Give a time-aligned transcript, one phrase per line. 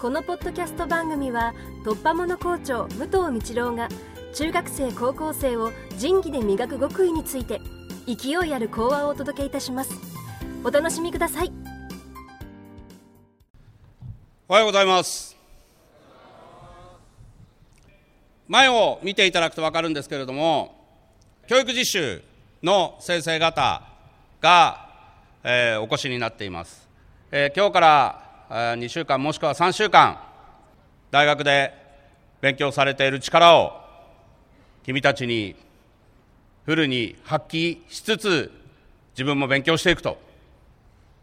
[0.00, 3.88] このポッドキャスト番組は突破者校長武藤道郎が
[4.32, 7.60] 中学生高校生を仁義で磨く極意について
[8.06, 9.90] 勢いある講話をお届けいたします。
[10.62, 11.50] お楽しみください。
[14.46, 15.36] おはようございます。
[18.46, 20.76] 前を見ていただくと分かるんですけれども
[21.48, 22.22] 教育実習
[22.62, 23.82] の先生方
[24.40, 24.90] が、
[25.42, 26.88] えーお越しになっています、
[27.32, 30.18] えー今日から2週間もしくは3週間
[31.10, 31.74] 大学で
[32.40, 33.72] 勉強されている力を
[34.84, 35.54] 君たちに
[36.64, 38.50] フルに発揮しつつ
[39.12, 40.18] 自分も勉強していくと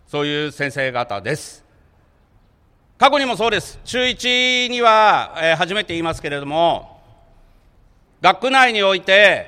[0.08, 1.66] そういう先生方です。
[2.98, 3.80] 過去にもそうです。
[3.84, 7.02] 中1には、えー初めて言いますけれども
[8.22, 9.48] 学区内において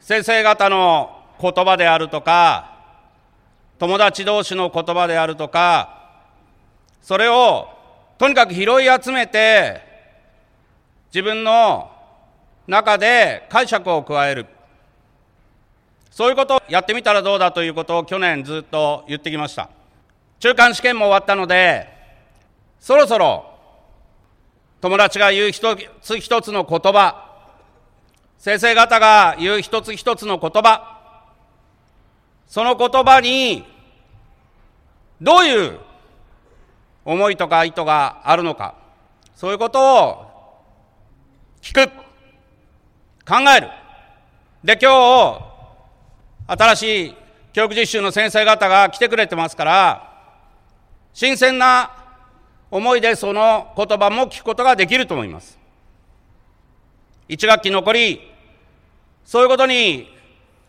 [0.00, 2.72] 先生方の言葉であるとか
[3.78, 6.01] 友達同士の言葉であるとか
[7.02, 7.68] それを
[8.16, 8.66] とにかく拾い
[9.02, 9.82] 集めて
[11.12, 11.90] 自分の
[12.66, 14.46] 中で解釈を加える。
[16.10, 19.68] そういうことをやってみたらどうだということを去年ずっと言ってきました。
[20.38, 21.88] 中間試験も終わったので
[22.80, 23.46] そろそろ
[24.80, 27.30] 友達が言う一つ一つの言葉
[28.38, 30.98] 先生方が言う一つ一つの言葉
[32.48, 33.64] その言葉に
[35.20, 35.78] どういう
[37.04, 38.74] 思いとか意図があるのか。
[39.34, 40.32] そういうことを
[41.60, 41.90] 聞く。
[43.24, 43.68] 考える。
[44.64, 44.90] で今
[46.46, 47.14] 日新しい
[47.52, 50.12] 教育実習の先生方が来てくれてますから
[51.12, 51.90] 新鮮な
[52.70, 55.58] 思いでその言葉も聞くことができると思います。
[57.28, 58.20] 1学期残り
[59.24, 60.08] そういうことに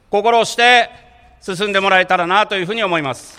[0.10, 0.90] 心をして
[1.42, 3.38] 進んでもらえたらなというふうに思います。